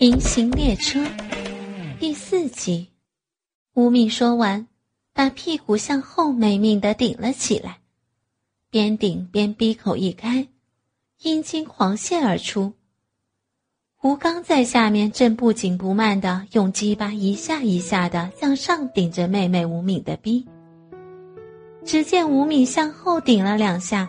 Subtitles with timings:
[0.00, 0.98] 银行列车
[1.98, 2.88] 第四集，
[3.74, 4.66] 吴敏说完，
[5.12, 7.80] 把屁股向后没命的顶了起来，
[8.70, 10.48] 边顶边闭口一开，
[11.20, 12.72] 阴茎狂泻而出。
[14.00, 20.42] 吴刚在下面正不紧不慢的用鸡巴一下一下的向上顶着妹妹吴敏的逼。
[21.84, 24.08] 只见吴敏向后顶了两下，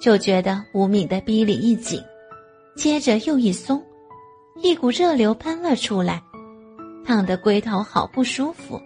[0.00, 2.02] 就觉得吴敏的逼里一紧，
[2.74, 3.78] 接着又一松。
[4.62, 6.22] 一股热流喷了出来，
[7.04, 8.80] 烫得龟头好不舒服。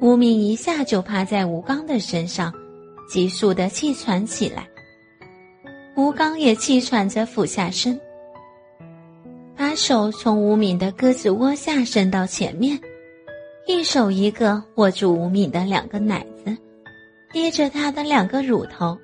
[0.00, 2.54] 吴敏一下就趴在吴刚的身上，
[3.08, 4.64] 急速的气喘起来。
[5.96, 8.00] 吴刚也气喘着俯下身，
[9.56, 12.78] 把手从吴敏的鸽子窝下伸到前面，
[13.66, 16.56] 一手一个握住吴敏的两个奶子，
[17.32, 18.96] 捏着她的两个乳头。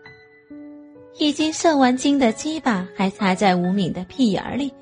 [1.19, 4.73] 已经射完精的鸡巴还插在吴敏的屁眼里。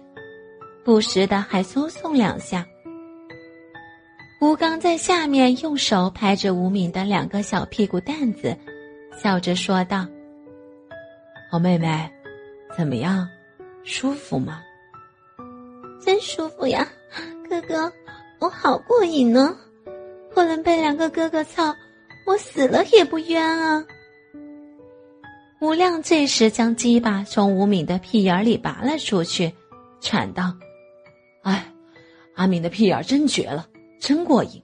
[0.88, 2.66] 不时的还搜送两下。
[4.40, 8.56] 吴刚在下面用手拍着吴敏的两个小屁股蛋子，
[9.22, 10.06] 笑着说道
[11.52, 12.10] ：“好妹妹，
[12.74, 13.28] 怎么样，
[13.84, 14.62] 舒服吗
[16.00, 16.88] ？”“真舒服呀，
[17.50, 17.92] 哥哥，
[18.38, 19.54] 我好过瘾呢！
[20.34, 21.64] 不能被两个哥哥操，
[22.26, 23.84] 我死了也不冤啊！”
[25.60, 29.52] 吴亮这时将鸡巴从吴敏的屁眼里拔了出去，
[30.00, 30.50] 喘道。
[31.42, 31.72] 哎，
[32.34, 33.66] 阿敏的屁眼真绝了，
[34.00, 34.62] 真过瘾。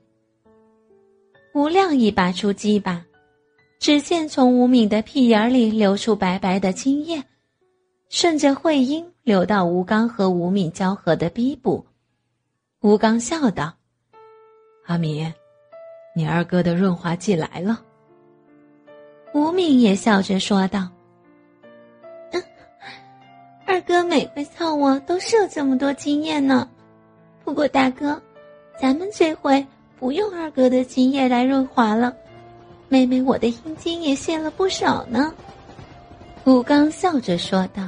[1.54, 3.04] 吴亮一拔出鸡巴，
[3.78, 7.22] 只见从吴敏的屁眼里流出白白的精液，
[8.08, 11.84] 顺着会阴流到吴刚和吴敏交合的逼部。
[12.80, 13.72] 吴刚笑道
[14.86, 15.32] ：“阿敏，
[16.14, 17.80] 你二哥的润滑剂来了。”
[19.32, 20.88] 吴敏也笑着说道。
[23.66, 26.68] 二哥每回操我都是有这么多经验呢，
[27.44, 28.20] 不过大哥，
[28.80, 29.66] 咱们这回
[29.98, 32.14] 不用二哥的经验来润滑了，
[32.88, 35.32] 妹妹我的阴茎也泄了不少呢。
[36.44, 37.82] 吴刚笑着说道：“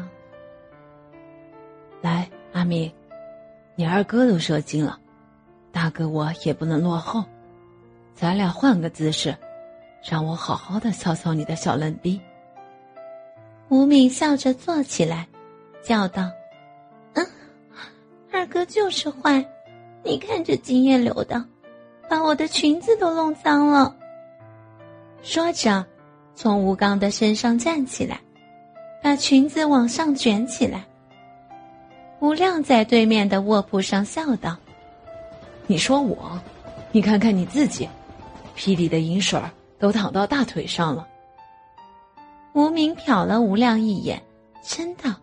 [2.01, 2.91] 来，阿明，
[3.75, 4.99] 你二哥都射精了，
[5.71, 7.23] 大哥我也不能落后，
[8.15, 9.37] 咱俩换个姿势，
[10.03, 12.19] 让我好好的操操你的小嫩逼。”
[13.69, 15.29] 吴敏笑着坐起来。
[15.87, 16.29] 叫道
[17.15, 17.25] ：“嗯，
[18.33, 19.47] 二哥就是坏，
[20.03, 21.45] 你看这精液流的，
[22.11, 23.95] 把我的裙子都弄脏了。”
[25.23, 25.87] 说着，
[26.35, 28.19] 从吴刚的身上站起来，
[29.01, 30.85] 把裙子往上卷起来。
[32.19, 34.57] 吴亮在对面的卧铺上笑道
[35.69, 36.37] ：“你说我，
[36.91, 37.89] 你看看你自己，
[38.57, 39.41] 屁里的银水
[39.79, 41.07] 都淌到大腿上了。”
[42.55, 44.21] 吴明瞟了吴亮一眼，
[44.65, 45.15] 嗔道。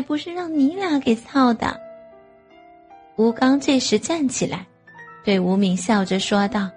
[0.00, 1.78] 还不是让你俩给操的。
[3.16, 4.66] 吴刚这时站起来，
[5.22, 6.70] 对吴敏笑着说道：“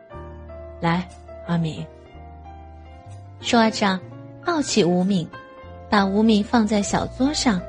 [0.81, 1.07] 来，
[1.47, 1.85] 阿敏。”
[3.39, 3.97] 说着，
[4.45, 5.25] 抱起吴敏，
[5.89, 7.61] 把吴敏放在小桌上，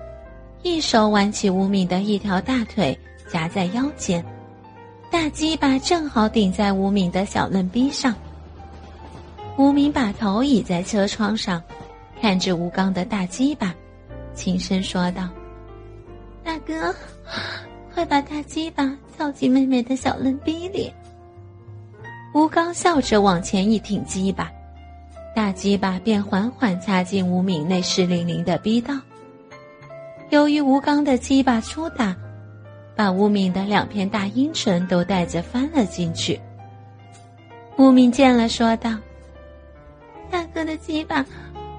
[0.64, 2.98] 一手挽起吴敏的一条大腿，
[3.30, 4.24] 夹在腰间，
[5.08, 8.12] 大鸡巴正好顶在吴敏的小嫩逼上。
[9.56, 11.62] 吴敏把头倚在车窗上，
[12.20, 13.72] 看着吴刚的大鸡巴。
[14.34, 15.28] 轻声说道
[16.44, 16.94] ：“大哥，
[17.94, 20.92] 快把大鸡巴操进妹妹的小嫩逼里。”
[22.34, 24.50] 吴刚笑着往前一挺鸡巴，
[25.34, 28.94] 大鸡巴便缓缓插进吴敏那湿淋淋的逼道。
[30.30, 32.14] 由于吴刚的鸡巴粗大，
[32.96, 36.40] 把吴敏的两片大阴唇都带着翻了进去。
[37.76, 38.90] 吴敏见了，说道
[40.30, 41.24] ：“大哥的鸡巴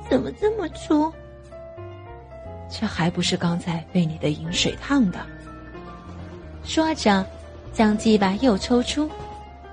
[0.09, 1.11] 怎么这么粗？”
[2.77, 5.25] 这还不是刚才被你的饮水烫的。
[6.65, 7.25] 说着，
[7.71, 9.09] 将鸡巴又抽出，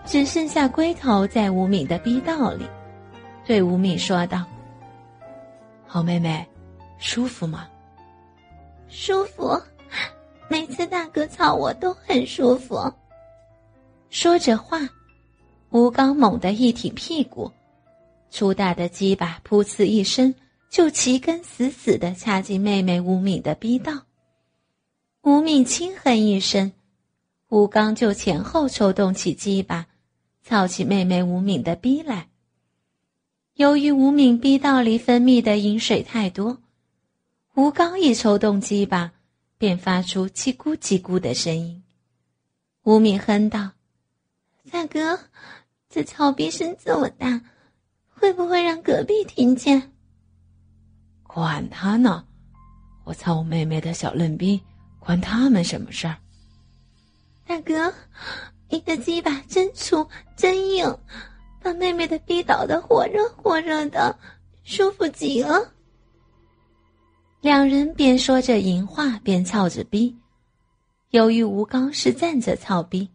[0.06, 2.64] 只剩下龟头在吴敏的逼道里，
[3.44, 4.44] 对吴敏说道
[5.84, 6.46] ：“好妹妹，
[6.98, 7.66] 舒服吗
[8.88, 9.60] ？”“舒服，
[10.46, 12.80] 每次大哥操我都很舒服。”
[14.10, 14.78] 说着话，
[15.70, 17.50] 吴刚猛地一挺屁股，
[18.30, 20.32] 粗大的鸡巴噗呲一声。
[20.72, 24.06] 就齐根死死的掐进妹妹吴敏的逼道。
[25.20, 26.72] 吴敏轻哼一声，
[27.50, 29.86] 吴刚就前后抽动起鸡巴，
[30.42, 32.30] 操起妹妹吴敏的逼来。
[33.52, 36.62] 由于吴敏逼道里分泌的饮水太多，
[37.54, 39.12] 吴刚一抽动鸡巴，
[39.58, 41.82] 便发出叽咕叽咕的声音。
[42.84, 43.72] 吴敏哼道
[44.72, 45.20] ：“大哥，
[45.90, 47.42] 这操逼声这么大，
[48.08, 49.91] 会不会让隔壁听见？”
[51.32, 52.22] 管他呢！
[53.04, 54.60] 我操我妹妹的小嫩逼，
[54.98, 56.16] 关他们什么事儿？
[57.46, 57.92] 大哥，
[58.68, 60.06] 你的鸡巴真粗
[60.36, 60.98] 真硬，
[61.62, 64.14] 把妹妹的逼倒的火热火热的，
[64.62, 65.72] 舒服极了。
[67.40, 70.14] 两人边说着淫话边操着逼。
[71.10, 73.08] 由于吴刚是站着操逼，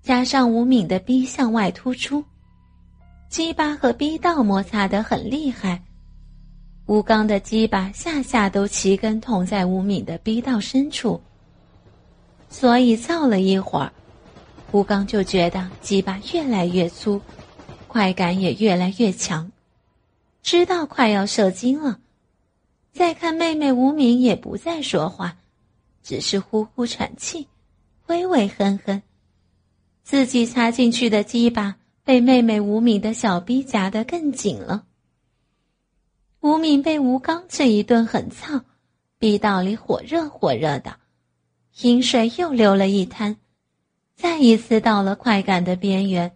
[0.00, 2.24] 加上吴敏的逼向外突出，
[3.28, 5.82] 鸡巴和逼道摩擦得很厉害。
[6.86, 11.20] 吴刚的鸡巴下下都齐根捅在吴敏的逼道深处，
[12.48, 13.92] 所以造了一会儿，
[14.70, 17.20] 吴刚就觉得鸡巴越来越粗，
[17.88, 19.50] 快感也越来越强，
[20.44, 21.98] 知道快要射精了。
[22.92, 25.36] 再看妹妹吴敏也不再说话，
[26.04, 27.48] 只是呼呼喘气，
[28.06, 29.02] 微微哼哼，
[30.04, 34.84] 自己插进去的鸡巴被妹妹吴敏的小逼夹得更紧了。
[36.46, 38.60] 吴敏被吴刚这一顿狠操，
[39.18, 40.94] 逼道里火热火热的，
[41.80, 43.36] 饮水又流了一滩，
[44.14, 46.30] 再一次到了快感的边缘。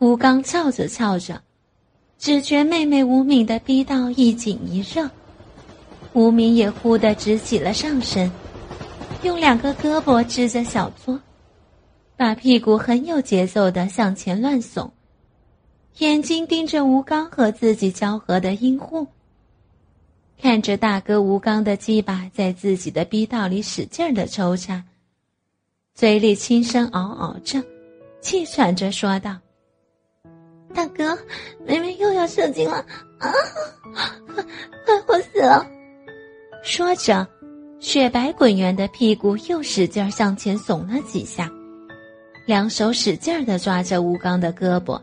[0.00, 1.40] 吴刚翘着翘着，
[2.18, 5.08] 只觉妹妹吴敏的逼道一紧一热，
[6.12, 8.30] 吴敏也忽地直起了上身，
[9.22, 11.18] 用两个胳膊支着小桌，
[12.18, 14.90] 把屁股很有节奏的向前乱耸。
[15.98, 19.06] 眼睛盯着吴刚和自己交合的阴户，
[20.40, 24.82] 看着大哥吴刚的鸡巴在自己的逼道里使劲的抽插，
[25.94, 27.62] 嘴里轻声嗷嗷着，
[28.22, 29.36] 气喘着说道
[30.72, 31.18] ：“大哥，
[31.66, 32.76] 妹妹又要射精了
[33.18, 33.30] 啊！
[34.86, 35.66] 快活死了！”
[36.64, 37.26] 说着，
[37.78, 41.50] 雪白滚圆的屁股又使劲向前耸了几下，
[42.46, 44.98] 两手使劲的抓着吴刚的胳膊。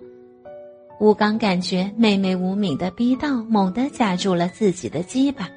[1.00, 5.48] 吴刚感觉妹妹吴敏的逼道猛地夹住了自己的鸡巴，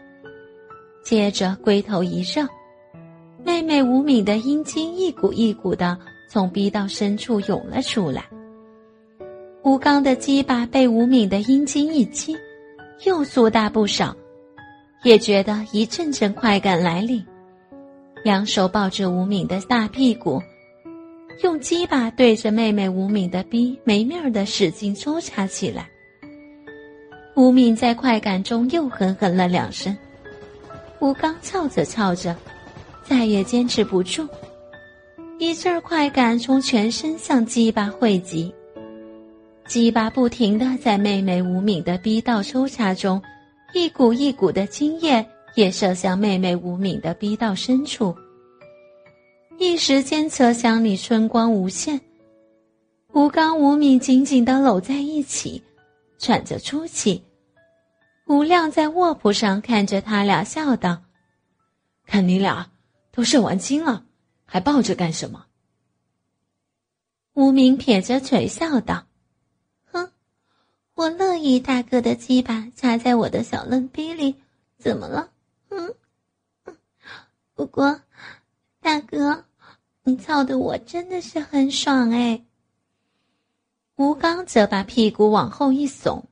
[1.03, 2.47] 接着龟头一热，
[3.43, 5.99] 妹妹吴敏的阴茎一股一股的
[6.29, 8.25] 从逼道深处涌了出来。
[9.65, 12.37] 吴刚的鸡巴被吴敏的阴茎一击，
[13.07, 14.15] 又粗大不少，
[15.05, 17.25] 也觉得一阵阵快感来临，
[18.23, 20.39] 两手抱着吴敏的大屁股。
[21.43, 25.89] 用鸡巴对着妹妹吴敏的逼没面儿的使劲抽插起来。
[27.35, 29.97] 吴敏在快感中又哼哼了两声。
[31.01, 32.37] 吴刚操着操着，
[33.03, 34.29] 再也坚持不住，
[35.39, 38.53] 一阵快感从全身向鸡巴汇集，
[39.67, 43.23] 鸡巴不停的在妹妹吴敏的逼道抽插中，
[43.73, 45.25] 一股一股的精液
[45.55, 48.15] 也射向妹妹吴敏的逼道深处。
[49.63, 52.01] 一时间，车厢里春光无限。
[53.09, 55.63] 吴刚、吴敏紧紧的搂在一起，
[56.19, 57.23] 喘着粗气。
[58.25, 61.03] 吴亮在卧铺上看着他俩，笑道
[62.09, 62.71] ：“看你俩
[63.13, 64.07] 都射完精了，
[64.47, 65.45] 还抱着干什么？”
[67.37, 69.05] 吴敏撇着嘴笑道
[69.93, 70.11] ：“哼，
[70.95, 74.37] 我乐意大哥的鸡巴插在我的小嫩逼里，
[74.79, 75.31] 怎么了？
[75.69, 75.95] 嗯，
[77.53, 78.01] 不过，
[78.81, 79.45] 大哥。”
[80.05, 82.43] 你操的我真的是很爽哎。
[83.97, 86.23] 吴刚则把屁股往后一耸，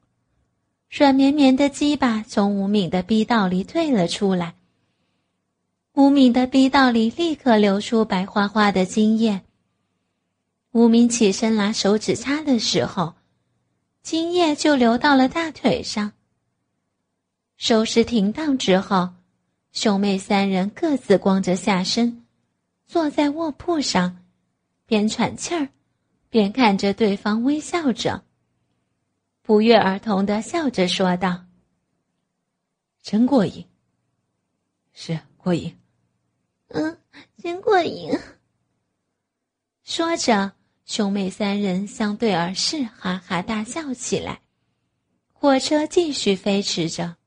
[0.88, 4.54] 软绵绵的鸡巴从吴敏的逼道里退了出来。
[5.92, 9.42] 吴敏的逼道里立刻流出白花花的精液。
[10.72, 13.14] 吴敏起身拿手指擦的时候，
[14.02, 16.12] 精液就流到了大腿上。
[17.56, 19.10] 收拾停当之后，
[19.72, 22.24] 兄妹三人各自光着下身。
[22.88, 24.24] 坐在卧铺上，
[24.86, 25.68] 边喘气儿，
[26.30, 28.24] 边看着对方微笑着，
[29.42, 31.44] 不约而同的笑着说道
[33.02, 33.66] ：“真过瘾。
[34.94, 35.76] ”“是过瘾。
[36.72, 36.98] ”“嗯，
[37.36, 38.10] 真过瘾。”
[39.84, 40.52] 说着，
[40.86, 44.40] 兄妹三人相对而视，哈哈大笑起来。
[45.34, 47.17] 火车继续飞驰着。